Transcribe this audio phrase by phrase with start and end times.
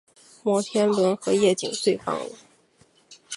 [0.41, 2.35] 摩天轮和夜景最棒了